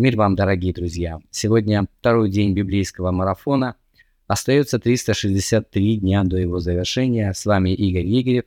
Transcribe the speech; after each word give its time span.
Мир 0.00 0.16
вам, 0.16 0.34
дорогие 0.34 0.72
друзья! 0.72 1.20
Сегодня 1.30 1.86
второй 1.98 2.30
день 2.30 2.54
библейского 2.54 3.10
марафона. 3.10 3.76
Остается 4.26 4.78
363 4.78 5.98
дня 5.98 6.24
до 6.24 6.38
его 6.38 6.58
завершения. 6.58 7.34
С 7.34 7.44
вами 7.44 7.74
Игорь 7.74 8.06
Игорев. 8.06 8.44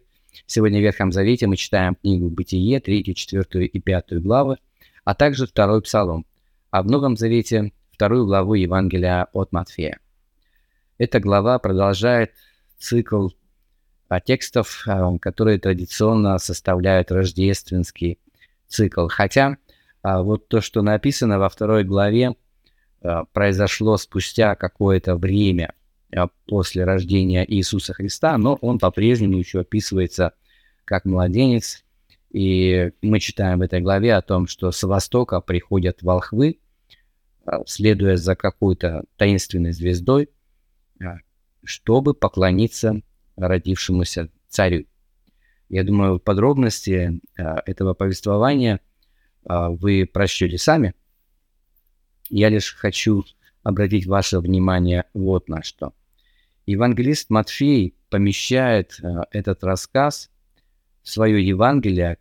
Сегодня 0.47 0.79
в 0.79 0.81
Ветхом 0.81 1.11
Завете 1.11 1.45
мы 1.45 1.55
читаем 1.55 1.93
книгу 1.93 2.27
«Бытие», 2.31 2.79
3, 2.79 3.13
4 3.13 3.67
и 3.67 3.79
5 3.79 4.13
главы, 4.23 4.57
а 5.03 5.13
также 5.13 5.45
второй 5.45 5.83
псалом, 5.83 6.25
а 6.71 6.81
в 6.81 6.87
Новом 6.87 7.17
Завете 7.17 7.71
вторую 7.91 8.25
главу 8.25 8.55
Евангелия 8.55 9.27
от 9.31 9.51
Матфея. 9.51 9.99
Эта 10.97 11.20
глава 11.20 11.59
продолжает 11.59 12.31
цикл 12.79 13.27
а, 14.09 14.20
текстов, 14.21 14.85
а, 14.88 15.15
которые 15.20 15.59
традиционно 15.59 16.39
составляют 16.39 17.11
рождественский 17.11 18.17
цикл. 18.67 19.07
Хотя 19.07 19.57
а 20.04 20.21
вот 20.21 20.49
то, 20.49 20.59
что 20.59 20.81
написано 20.81 21.39
во 21.39 21.49
второй 21.49 21.86
главе, 21.86 22.36
а, 23.01 23.23
произошло 23.23 23.96
спустя 23.97 24.54
какое-то 24.55 25.15
время 25.15 25.73
а, 26.14 26.28
после 26.45 26.83
рождения 26.83 27.45
Иисуса 27.50 27.93
Христа, 27.93 28.37
но 28.37 28.55
он 28.55 28.79
по-прежнему 28.79 29.37
еще 29.37 29.61
описывается 29.61 30.33
как 30.83 31.05
младенец. 31.05 31.86
И 32.31 32.92
мы 33.02 33.22
читаем 33.22 33.59
в 33.59 33.61
этой 33.61 33.80
главе 33.80 34.16
о 34.16 34.22
том, 34.22 34.47
что 34.47 34.72
с 34.72 34.83
востока 34.83 35.39
приходят 35.39 36.02
волхвы, 36.02 36.59
следуя 37.66 38.17
за 38.17 38.36
какой-то 38.36 39.03
таинственной 39.17 39.72
звездой, 39.72 40.30
чтобы 41.64 42.14
поклониться 42.14 43.02
родившемуся 43.38 44.30
царю. 44.50 44.86
Я 45.70 45.83
думаю, 45.83 46.20
подробности 46.20 47.22
этого 47.36 47.94
повествования– 47.94 48.81
вы 49.45 50.09
прочтете 50.11 50.58
сами. 50.58 50.94
Я 52.30 52.50
лишь 52.50 52.75
хочу 52.75 53.25
обратить 53.64 54.06
ваше 54.06 54.39
внимание 54.39 55.06
вот 55.14 55.50
на 55.50 55.64
что. 55.64 55.94
Евангелист 56.66 57.30
Матфей 57.30 57.95
помещает 58.09 59.00
а, 59.02 59.26
этот 59.32 59.64
рассказ 59.64 60.30
в 61.02 61.09
свое 61.09 61.45
Евангелие, 61.45 62.17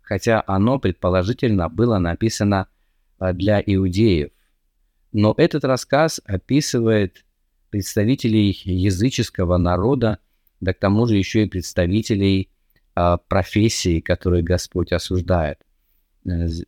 хотя 0.00 0.42
оно 0.46 0.78
предположительно 0.78 1.68
было 1.68 1.98
написано 1.98 2.68
а, 3.18 3.32
для 3.32 3.62
иудеев. 3.64 4.30
Но 5.12 5.34
этот 5.36 5.64
рассказ 5.64 6.20
описывает 6.24 7.24
представителей 7.70 8.50
языческого 8.64 9.56
народа, 9.56 10.18
да 10.60 10.74
к 10.74 10.78
тому 10.78 11.06
же 11.06 11.16
еще 11.16 11.44
и 11.44 11.48
представителей 11.48 12.50
профессии, 13.28 14.00
которые 14.00 14.42
Господь 14.42 14.92
осуждает– 14.92 15.58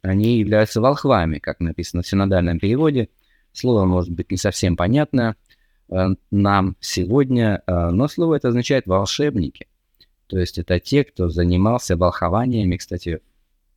они 0.03 0.39
являются 0.39 0.81
волхвами, 0.81 1.39
как 1.39 1.61
написано 1.61 2.03
в 2.03 2.07
синодальном 2.07 2.59
переводе. 2.59 3.09
Слово 3.53 3.85
может 3.85 4.13
быть 4.13 4.31
не 4.31 4.37
совсем 4.37 4.77
понятно 4.77 5.37
э, 5.89 6.09
нам 6.31 6.77
сегодня, 6.81 7.63
э, 7.67 7.91
но 7.91 8.09
слово 8.09 8.35
это 8.35 8.49
означает 8.49 8.87
волшебники. 8.87 9.69
То 10.27 10.39
есть 10.39 10.59
это 10.59 10.81
те, 10.81 11.05
кто 11.05 11.29
занимался 11.29 11.97
волхованиями. 11.97 12.77
Кстати, 12.77 13.21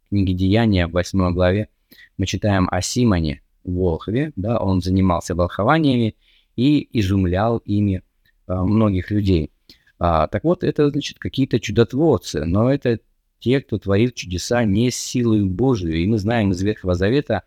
в 0.05 0.09
книге 0.09 0.33
Деяния 0.33 0.87
в 0.87 0.93
8 0.93 1.33
главе 1.33 1.69
мы 2.17 2.25
читаем 2.25 2.67
о 2.71 2.81
Симоне 2.81 3.41
Волхве, 3.63 4.31
да, 4.35 4.57
он 4.57 4.81
занимался 4.81 5.35
волхованиями 5.35 6.15
и 6.55 6.87
изумлял 6.97 7.57
ими 7.57 8.01
многих 8.47 9.11
людей. 9.11 9.51
А, 9.99 10.27
так 10.27 10.43
вот, 10.43 10.63
это 10.63 10.89
значит 10.89 11.19
какие-то 11.19 11.59
чудотворцы, 11.59 12.45
но 12.45 12.71
это 12.71 12.99
те, 13.39 13.61
кто 13.61 13.77
творит 13.77 14.15
чудеса 14.15 14.63
не 14.63 14.91
силой 14.91 15.45
Божию. 15.45 15.95
И 15.95 16.07
мы 16.07 16.17
знаем 16.17 16.51
из 16.51 16.61
Ветхого 16.61 16.95
Завета, 16.95 17.43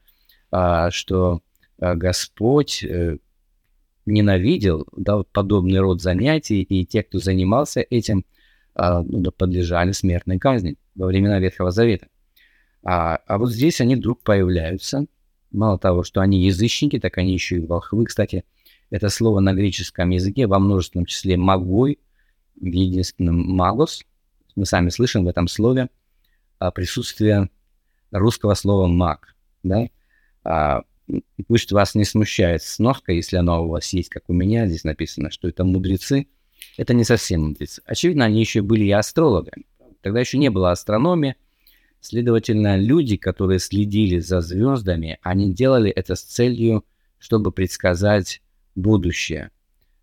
а, 0.50 0.90
что 0.90 1.42
а, 1.78 1.94
Господь 1.94 2.82
э, 2.84 3.18
ненавидел 4.06 4.86
да, 4.96 5.22
подобный 5.32 5.80
род 5.80 6.00
занятий, 6.00 6.62
и 6.62 6.84
те, 6.84 7.02
кто 7.02 7.18
занимался 7.18 7.80
этим, 7.80 8.24
а, 8.74 9.02
ну, 9.02 9.30
подлежали 9.32 9.92
смертной 9.92 10.38
казни 10.38 10.76
во 10.94 11.06
времена 11.06 11.38
Ветхого 11.38 11.70
Завета. 11.70 12.08
А, 12.82 13.16
а 13.26 13.38
вот 13.38 13.50
здесь 13.50 13.80
они 13.80 13.96
вдруг 13.96 14.22
появляются. 14.22 15.06
Мало 15.50 15.78
того, 15.78 16.02
что 16.02 16.20
они 16.20 16.44
язычники, 16.44 16.98
так 16.98 17.18
они 17.18 17.32
еще 17.32 17.56
и 17.56 17.66
волхвы. 17.66 18.04
Кстати, 18.04 18.44
это 18.90 19.08
слово 19.08 19.40
на 19.40 19.52
греческом 19.52 20.10
языке 20.10 20.46
во 20.46 20.58
множественном 20.58 21.06
числе 21.06 21.36
«магой», 21.36 21.98
в 22.56 22.64
единственном 22.64 23.36
«магос», 23.36 24.04
мы 24.56 24.66
сами 24.66 24.88
слышим 24.90 25.24
в 25.24 25.28
этом 25.28 25.48
слове 25.48 25.88
а, 26.58 26.70
присутствие 26.70 27.50
русского 28.10 28.54
слова 28.54 28.86
«маг». 28.86 29.34
Да? 29.62 29.88
А, 30.44 30.82
пусть 31.46 31.72
вас 31.72 31.94
не 31.94 32.04
смущает 32.04 32.62
сноска, 32.62 33.12
если 33.12 33.36
она 33.36 33.60
у 33.60 33.68
вас 33.68 33.92
есть, 33.92 34.08
как 34.08 34.24
у 34.28 34.32
меня, 34.32 34.66
здесь 34.66 34.84
написано, 34.84 35.30
что 35.30 35.48
это 35.48 35.64
мудрецы. 35.64 36.28
Это 36.76 36.94
не 36.94 37.04
совсем 37.04 37.42
мудрецы. 37.42 37.82
Очевидно, 37.84 38.26
они 38.26 38.40
еще 38.40 38.62
были 38.62 38.84
и 38.84 38.90
астрологами. 38.90 39.66
Тогда 40.02 40.20
еще 40.20 40.38
не 40.38 40.50
было 40.50 40.70
астрономии. 40.70 41.36
Следовательно, 42.00 42.78
люди, 42.78 43.16
которые 43.16 43.58
следили 43.58 44.18
за 44.20 44.40
звездами, 44.40 45.18
они 45.22 45.52
делали 45.52 45.90
это 45.90 46.14
с 46.14 46.22
целью, 46.22 46.84
чтобы 47.18 47.52
предсказать 47.52 48.42
будущее, 48.74 49.50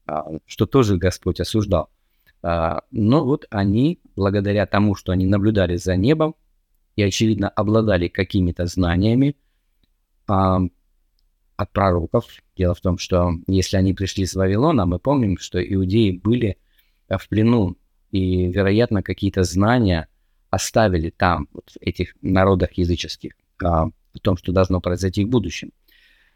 а, 0.05 0.25
что 0.45 0.65
тоже 0.67 0.97
Господь 0.97 1.39
осуждал. 1.39 1.89
А, 2.43 2.81
но 2.91 3.25
вот 3.25 3.45
они, 3.49 3.99
благодаря 4.15 4.65
тому, 4.65 4.95
что 4.95 5.11
они 5.11 5.25
наблюдали 5.25 5.75
за 5.75 5.95
небом 5.95 6.35
и, 6.95 7.03
очевидно, 7.03 7.49
обладали 7.49 8.07
какими-то 8.07 8.65
знаниями 8.65 9.35
а, 10.27 10.59
от 11.55 11.71
пророков. 11.71 12.25
Дело 12.55 12.75
в 12.75 12.81
том, 12.81 12.97
что 12.97 13.31
если 13.47 13.77
они 13.77 13.93
пришли 13.93 14.25
с 14.25 14.35
Вавилона, 14.35 14.85
мы 14.85 14.99
помним, 14.99 15.37
что 15.37 15.61
иудеи 15.61 16.11
были 16.11 16.57
в 17.09 17.27
плену, 17.29 17.77
и, 18.11 18.47
вероятно, 18.47 19.03
какие-то 19.03 19.43
знания 19.43 20.07
оставили 20.49 21.09
там, 21.09 21.47
вот, 21.51 21.71
в 21.71 21.77
этих 21.81 22.15
народах 22.21 22.73
языческих, 22.73 23.33
а, 23.63 23.85
о 23.85 24.19
том, 24.21 24.37
что 24.37 24.51
должно 24.51 24.79
произойти 24.81 25.25
в 25.25 25.29
будущем. 25.29 25.71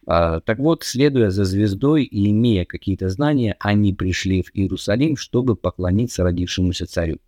А, 0.07 0.39
так 0.39 0.59
вот, 0.59 0.83
следуя 0.83 1.29
за 1.29 1.43
звездой 1.43 2.03
и 2.03 2.31
имея 2.31 2.65
какие-то 2.65 3.09
знания, 3.09 3.55
они 3.59 3.93
пришли 3.93 4.41
в 4.41 4.49
Иерусалим, 4.53 5.15
чтобы 5.15 5.55
поклониться 5.55 6.23
родившемуся 6.23 6.87
царю. 6.87 7.19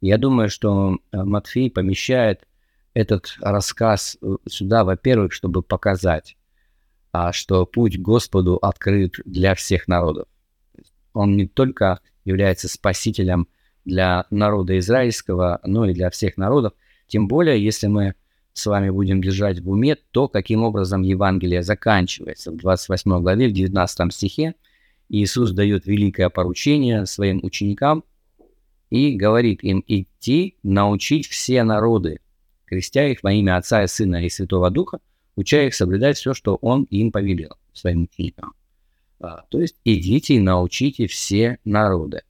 Я 0.00 0.18
думаю, 0.18 0.48
что 0.48 0.98
а, 1.10 1.24
Матфей 1.24 1.70
помещает 1.70 2.46
этот 2.94 3.36
рассказ 3.40 4.18
э, 4.20 4.36
сюда, 4.48 4.84
во-первых, 4.84 5.32
чтобы 5.32 5.62
показать, 5.62 6.36
а, 7.12 7.32
что 7.32 7.64
путь 7.66 7.98
Господу 7.98 8.56
открыт 8.56 9.14
для 9.24 9.54
всех 9.54 9.88
народов. 9.88 10.28
Он 11.14 11.36
не 11.36 11.46
только 11.46 12.00
является 12.24 12.68
спасителем 12.68 13.48
для 13.84 14.26
народа 14.30 14.78
израильского, 14.78 15.60
но 15.64 15.86
и 15.86 15.94
для 15.94 16.10
всех 16.10 16.36
народов. 16.36 16.72
Тем 17.06 17.28
более, 17.28 17.62
если 17.62 17.86
мы 17.86 18.14
с 18.54 18.66
вами 18.66 18.90
будем 18.90 19.22
держать 19.22 19.60
в 19.60 19.70
уме 19.70 19.96
то, 19.96 20.28
каким 20.28 20.62
образом 20.62 21.02
Евангелие 21.02 21.62
заканчивается. 21.62 22.50
В 22.50 22.56
28 22.56 23.22
главе, 23.22 23.48
в 23.48 23.52
19 23.52 24.12
стихе 24.12 24.54
Иисус 25.08 25.52
дает 25.52 25.86
великое 25.86 26.28
поручение 26.28 27.06
своим 27.06 27.40
ученикам 27.42 28.04
и 28.90 29.14
говорит 29.16 29.64
им 29.64 29.82
идти, 29.86 30.56
научить 30.62 31.26
все 31.26 31.64
народы, 31.64 32.20
крестя 32.66 33.06
их 33.08 33.22
во 33.22 33.32
имя 33.32 33.56
Отца 33.56 33.82
и 33.82 33.86
Сына 33.86 34.24
и 34.24 34.28
Святого 34.28 34.70
Духа, 34.70 35.00
уча 35.36 35.62
их 35.62 35.74
соблюдать 35.74 36.18
все, 36.18 36.34
что 36.34 36.56
Он 36.56 36.84
им 36.84 37.10
повелел, 37.10 37.56
своим 37.72 38.02
ученикам. 38.02 38.52
А, 39.18 39.44
то 39.48 39.60
есть 39.60 39.76
идите 39.84 40.34
и 40.34 40.40
научите 40.40 41.06
все 41.06 41.58
народы. 41.64 42.22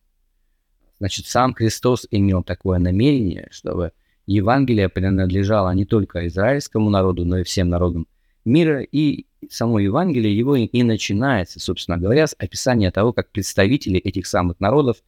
Значит, 0.99 1.27
сам 1.27 1.55
Христос 1.55 2.07
имел 2.13 2.45
такое 2.45 2.79
намерение, 2.79 3.49
чтобы 3.51 3.93
Евангелие 4.27 4.89
принадлежало 4.89 5.71
не 5.73 5.85
только 5.85 6.27
израильскому 6.27 6.91
народу, 6.91 7.25
но 7.25 7.39
и 7.39 7.45
всем 7.45 7.69
народам 7.69 8.07
мира, 8.45 8.83
и 8.83 9.27
само 9.51 9.79
Евангелие 9.79 10.37
его 10.37 10.57
и 10.57 10.83
начинается, 10.83 11.61
собственно 11.61 11.99
говоря, 11.99 12.27
с 12.27 12.35
описания 12.39 12.91
того, 12.91 13.13
как 13.13 13.31
представители 13.31 13.99
этих 13.99 14.27
самых 14.27 14.61
народов 14.61 14.99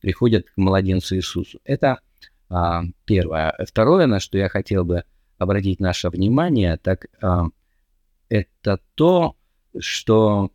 приходят 0.00 0.46
к 0.46 0.56
младенцу 0.56 1.16
Иисусу. 1.16 1.60
Это 1.64 2.00
а, 2.48 2.82
первое. 3.04 3.54
Второе, 3.66 4.06
на 4.06 4.20
что 4.20 4.38
я 4.38 4.48
хотел 4.48 4.84
бы 4.84 5.04
обратить 5.38 5.80
наше 5.80 6.10
внимание, 6.10 6.76
так 6.76 7.06
а, 7.20 7.46
это 8.28 8.80
то, 8.94 9.36
что 9.78 10.50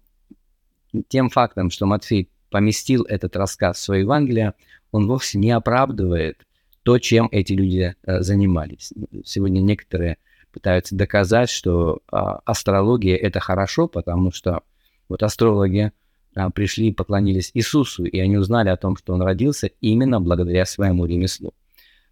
тем 1.08 1.30
фактом, 1.30 1.70
что 1.70 1.86
Матфей 1.86 2.30
поместил 2.50 3.04
этот 3.04 3.36
рассказ 3.36 3.78
в 3.78 3.82
свое 3.82 4.02
Евангелие, 4.02 4.54
он 4.92 5.08
вовсе 5.08 5.38
не 5.38 5.52
оправдывает 5.52 6.46
то, 6.84 6.98
чем 7.00 7.30
эти 7.32 7.54
люди 7.54 7.96
э, 8.04 8.22
занимались. 8.22 8.92
Сегодня 9.24 9.60
некоторые 9.60 10.18
пытаются 10.52 10.96
доказать, 10.96 11.50
что 11.50 12.02
э, 12.12 12.18
астрология 12.46 13.16
это 13.16 13.40
хорошо, 13.40 13.88
потому 13.88 14.32
что 14.32 14.64
вот 15.08 15.22
астрологи 15.24 15.92
э, 16.36 16.50
пришли 16.50 16.88
и 16.88 16.94
поклонились 16.94 17.52
Иисусу, 17.54 18.06
и 18.06 18.20
они 18.20 18.38
узнали 18.38 18.70
о 18.70 18.78
том, 18.78 18.98
что 18.98 19.14
он 19.14 19.22
родился 19.22 19.68
именно 19.80 20.20
благодаря 20.20 20.66
своему 20.66 21.06
ремеслу. 21.06 21.54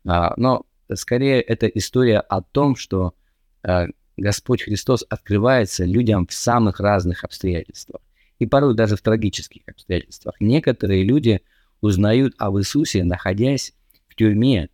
А, 0.05 0.33
но 0.37 0.65
скорее 0.93 1.41
это 1.41 1.67
история 1.67 2.19
о 2.19 2.41
том, 2.41 2.75
что 2.75 3.13
Господь 4.15 4.63
Христос 4.63 5.03
открывается 5.09 5.83
людям 5.83 6.25
в 6.25 6.33
самых 6.33 6.79
разных 6.79 7.25
обстоятельствах. 7.25 8.01
И 8.37 8.45
порой 8.45 8.73
даже 8.73 8.95
в 8.95 9.01
трагических 9.01 9.63
обстоятельствах. 9.67 10.35
Некоторые 10.39 11.03
люди 11.03 11.41
узнают 11.81 12.35
об 12.37 12.57
Иисусе, 12.57 13.03
находясь 13.03 13.73
тюрьме, 14.19 14.69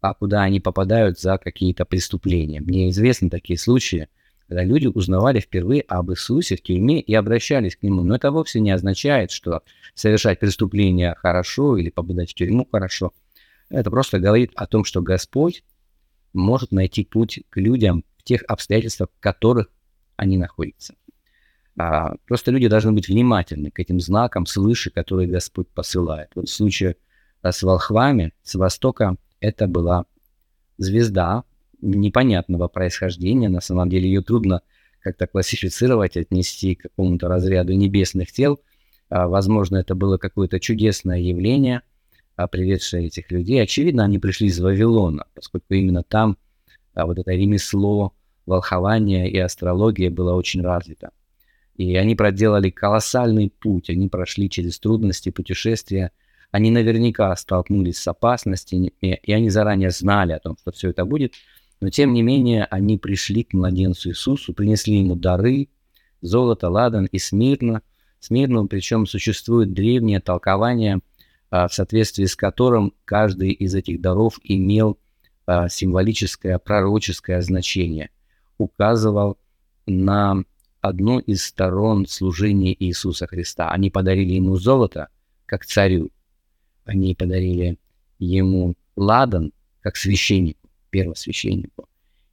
а 0.00 0.14
куда 0.14 0.42
они 0.42 0.60
попадают 0.60 1.18
за 1.18 1.38
какие-то 1.38 1.84
преступления. 1.84 2.60
Мне 2.60 2.90
известны 2.90 3.28
такие 3.28 3.58
случаи, 3.58 4.08
когда 4.46 4.62
люди 4.62 4.86
узнавали 4.86 5.40
впервые 5.40 5.82
об 5.82 6.12
Иисусе 6.12 6.56
в 6.56 6.62
тюрьме 6.62 7.00
и 7.00 7.12
обращались 7.14 7.76
к 7.76 7.82
Нему. 7.82 8.04
Но 8.04 8.14
это 8.14 8.30
вовсе 8.30 8.60
не 8.60 8.70
означает, 8.70 9.32
что 9.32 9.62
совершать 9.94 10.38
преступления 10.38 11.16
хорошо 11.18 11.76
или 11.76 11.90
попадать 11.90 12.30
в 12.30 12.34
тюрьму 12.34 12.68
хорошо. 12.70 13.12
Это 13.68 13.90
просто 13.90 14.20
говорит 14.20 14.52
о 14.54 14.68
том, 14.68 14.84
что 14.84 15.02
Господь 15.02 15.64
может 16.32 16.70
найти 16.70 17.04
путь 17.04 17.40
к 17.50 17.56
людям 17.56 18.04
в 18.18 18.22
тех 18.22 18.44
обстоятельствах, 18.46 19.08
в 19.16 19.20
которых 19.20 19.68
они 20.16 20.38
находятся. 20.38 20.94
А, 21.76 22.14
просто 22.26 22.52
люди 22.52 22.68
должны 22.68 22.92
быть 22.92 23.08
внимательны 23.08 23.72
к 23.72 23.80
этим 23.80 23.98
знакам 24.00 24.46
свыше, 24.46 24.90
которые 24.90 25.28
Господь 25.28 25.68
посылает. 25.68 26.30
Вот 26.36 26.48
в 26.48 26.52
случае 26.52 26.96
с 27.52 27.62
волхвами 27.62 28.32
с 28.42 28.54
востока 28.54 29.16
это 29.40 29.66
была 29.66 30.06
звезда, 30.78 31.44
непонятного 31.80 32.68
происхождения. 32.68 33.48
На 33.48 33.60
самом 33.60 33.88
деле 33.88 34.08
ее 34.08 34.22
трудно 34.22 34.62
как-то 35.00 35.26
классифицировать, 35.26 36.16
отнести 36.16 36.74
к 36.74 36.82
какому-то 36.82 37.28
разряду 37.28 37.72
небесных 37.74 38.32
тел. 38.32 38.60
А, 39.08 39.28
возможно, 39.28 39.76
это 39.76 39.94
было 39.94 40.16
какое-то 40.18 40.58
чудесное 40.58 41.18
явление, 41.18 41.82
а, 42.34 42.48
приведшее 42.48 43.06
этих 43.06 43.30
людей. 43.30 43.62
Очевидно, 43.62 44.04
они 44.04 44.18
пришли 44.18 44.48
из 44.48 44.58
Вавилона, 44.58 45.26
поскольку 45.34 45.74
именно 45.74 46.02
там 46.02 46.36
а, 46.94 47.06
вот 47.06 47.18
это 47.18 47.30
ремесло, 47.32 48.14
волхование 48.46 49.30
и 49.30 49.38
астрология 49.38 50.10
было 50.10 50.34
очень 50.34 50.62
развито. 50.62 51.10
И 51.76 51.94
они 51.96 52.14
проделали 52.14 52.70
колоссальный 52.70 53.50
путь, 53.50 53.90
они 53.90 54.08
прошли 54.08 54.48
через 54.48 54.78
трудности 54.78 55.30
путешествия, 55.30 56.10
они 56.50 56.70
наверняка 56.70 57.34
столкнулись 57.36 57.98
с 57.98 58.08
опасностями, 58.08 58.92
и 59.00 59.32
они 59.32 59.50
заранее 59.50 59.90
знали 59.90 60.32
о 60.32 60.38
том, 60.38 60.56
что 60.60 60.72
все 60.72 60.90
это 60.90 61.04
будет– 61.04 61.34
но 61.80 61.90
тем 61.90 62.14
не 62.14 62.22
менее 62.22 62.64
они 62.64 62.96
пришли 62.98 63.44
к 63.44 63.52
младенцу 63.52 64.10
Иисусу, 64.10 64.54
принесли 64.54 64.98
ему 64.98 65.14
дары, 65.14 65.68
золото, 66.22 66.70
ладан 66.70 67.06
и 67.06 67.18
смирно. 67.18 67.82
Смирно, 68.18 68.66
причем 68.66 69.06
существует 69.06 69.72
древнее 69.72 70.20
толкование, 70.20 71.00
а, 71.50 71.68
в 71.68 71.74
соответствии 71.74 72.24
с 72.24 72.34
которым 72.34 72.94
каждый 73.04 73.50
из 73.50 73.74
этих 73.74 74.00
даров 74.00 74.40
имел 74.42 74.98
а, 75.44 75.68
символическое, 75.68 76.58
пророческое 76.58 77.40
значение, 77.42 78.10
указывал 78.58 79.38
на 79.86 80.42
одну 80.80 81.18
из 81.18 81.44
сторон 81.44 82.06
служения 82.06 82.74
Иисуса 82.74 83.26
Христа. 83.26 83.70
Они 83.70 83.90
подарили 83.90 84.32
ему 84.32 84.56
золото, 84.56 85.08
как 85.44 85.66
царю. 85.66 86.10
Они 86.86 87.14
подарили 87.14 87.78
ему 88.18 88.74
ладан, 88.96 89.52
как 89.80 89.96
священнику 89.96 90.66
первосвященнику. 90.90 91.88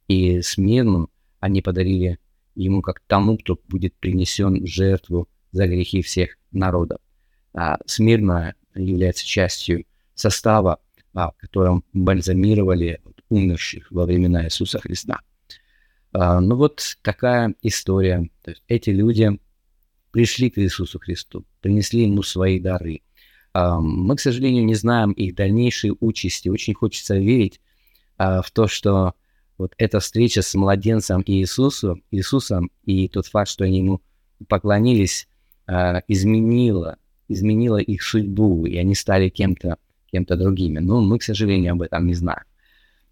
И 0.08 0.40
Смирну 0.40 1.10
они 1.40 1.60
подарили 1.60 2.18
ему 2.54 2.80
как 2.80 3.00
тому, 3.06 3.36
кто 3.36 3.58
будет 3.68 3.94
принесен 3.94 4.64
в 4.64 4.66
жертву 4.66 5.28
за 5.52 5.66
грехи 5.66 6.00
всех 6.00 6.38
народов. 6.50 6.98
А 7.52 7.78
Смирна 7.84 8.54
является 8.74 9.26
частью 9.26 9.84
состава, 10.14 10.80
а, 11.12 11.30
в 11.30 11.36
котором 11.36 11.84
бальзамировали 11.92 13.00
умерших 13.28 13.90
во 13.90 14.06
времена 14.06 14.46
Иисуса 14.46 14.78
Христа. 14.78 15.20
А, 16.12 16.40
ну 16.40 16.56
вот 16.56 16.96
такая 17.02 17.54
история. 17.60 18.30
То 18.42 18.52
есть 18.52 18.62
эти 18.68 18.90
люди 18.90 19.38
пришли 20.10 20.48
к 20.48 20.58
Иисусу 20.58 20.98
Христу, 20.98 21.44
принесли 21.60 22.04
ему 22.04 22.22
свои 22.22 22.58
дары. 22.58 23.02
Мы, 23.54 24.16
к 24.16 24.20
сожалению, 24.20 24.64
не 24.64 24.74
знаем 24.74 25.12
их 25.12 25.34
дальнейшей 25.34 25.92
участи. 26.00 26.48
Очень 26.48 26.74
хочется 26.74 27.16
верить, 27.16 27.60
а, 28.18 28.42
в 28.42 28.50
то, 28.50 28.66
что 28.66 29.14
вот 29.58 29.74
эта 29.78 30.00
встреча 30.00 30.42
с 30.42 30.54
младенцем 30.54 31.22
Иисусу, 31.24 32.00
Иисусом 32.10 32.70
и 32.84 33.08
тот 33.08 33.26
факт, 33.26 33.48
что 33.48 33.64
они 33.64 33.78
ему 33.78 34.00
поклонились, 34.48 35.28
изменила, 36.08 36.98
изменила 37.28 37.78
их 37.78 38.02
судьбу, 38.02 38.66
и 38.66 38.76
они 38.76 38.94
стали 38.94 39.28
кем-то 39.28 39.78
кем-то 40.14 40.36
другими. 40.36 40.78
Но 40.78 41.00
мы, 41.00 41.18
к 41.18 41.24
сожалению, 41.24 41.72
об 41.72 41.82
этом 41.82 42.06
не 42.06 42.14
знаем. 42.14 42.44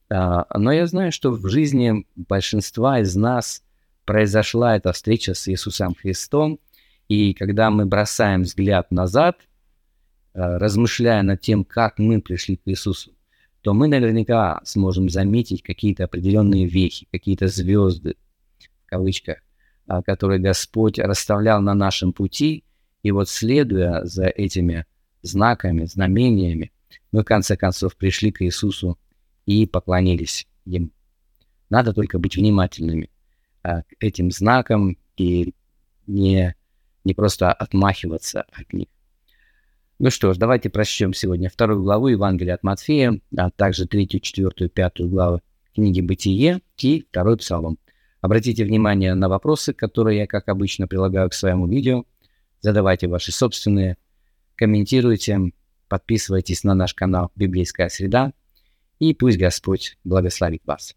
А, 0.09 0.47
но 0.57 0.71
я 0.71 0.87
знаю, 0.87 1.11
что 1.11 1.33
в 1.33 1.49
жизни 1.49 2.07
большинства 2.15 3.01
из 3.01 3.17
нас 3.17 3.65
произошла 4.05 4.77
эта 4.77 4.93
встреча 4.93 5.35
с 5.35 5.49
Иисусом 5.49 5.97
Христом, 5.97 6.61
и 7.09 7.35
когда 7.35 7.71
мы 7.71 7.87
бросаем 7.87 8.43
взгляд 8.43 8.93
назад, 8.93 9.37
размышляя 10.35 11.23
над 11.23 11.41
тем, 11.41 11.65
как 11.65 11.99
мы 11.99 12.21
пришли 12.21 12.57
к 12.57 12.63
Иисусу, 12.67 13.13
то 13.63 13.75
мы 13.75 13.87
наверняка 13.89 14.61
сможем 14.65 15.09
заметить 15.09 15.63
какие-то 15.63 16.05
определенные 16.05 16.67
вехи, 16.67 17.07
какие-то 17.11 17.47
звезды, 17.47 18.17
в 18.59 18.87
кавычках, 18.87 19.39
а, 19.87 20.03
которые 20.03 20.41
Господь 20.41 20.99
расставлял 20.99 21.61
на 21.63 21.75
нашем 21.75 22.13
пути. 22.13 22.65
И 23.03 23.11
вот 23.13 23.29
следуя 23.29 24.05
за 24.05 24.27
этими 24.27 24.85
знаками, 25.23 25.85
знамениями, 25.87 26.73
мы 27.13 27.23
в 27.23 27.25
конце 27.25 27.57
концов 27.57 27.97
пришли 27.97 28.33
к 28.33 28.43
Иисусу 28.43 28.99
и 29.47 29.67
поклонились 29.67 30.47
Ему. 30.65 30.91
Надо 31.71 31.93
только 31.93 32.19
быть 32.19 32.37
внимательными 32.37 33.11
а, 33.63 33.83
к 33.83 33.87
этим 34.01 34.31
знакам 34.31 34.99
и 35.17 35.55
не, 36.07 36.55
не 37.05 37.15
просто 37.15 37.53
отмахиваться 37.53 38.45
от 38.53 38.73
них. 38.73 38.89
Ну 40.03 40.11
что 40.11 40.35
ж, 40.35 40.37
давайте 40.37 40.69
прочтем 40.69 41.15
сегодня 41.15 41.49
вторую 41.49 41.81
главу 41.81 42.09
Евангелия 42.09 42.55
от 42.55 42.65
Матфея, 42.65 43.21
а 43.37 43.51
также 43.51 43.87
третью, 43.87 44.19
четвертую, 44.19 44.69
пятую 44.69 45.09
главы 45.09 45.43
книги 45.77 46.01
«Бытие» 46.01 46.61
и 46.79 47.07
второй 47.09 47.37
псалом. 47.37 47.79
Обратите 48.21 48.65
внимание 48.65 49.15
на 49.15 49.29
вопросы, 49.29 49.73
которые 49.73 50.19
я, 50.19 50.27
как 50.27 50.49
обычно, 50.49 50.89
прилагаю 50.89 51.31
к 51.31 51.35
своему 51.35 51.69
видео. 51.69 52.05
Задавайте 52.61 53.07
ваши 53.07 53.31
собственные, 53.31 53.97
комментируйте, 54.57 55.53
подписывайтесь 55.87 56.65
на 56.65 56.75
наш 56.75 56.95
канал 56.95 57.31
«Библейская 57.37 57.89
среда», 57.89 58.33
и 58.99 59.15
пусть 59.15 59.39
Господь 59.39 59.99
благословит 60.03 60.63
вас. 60.67 60.97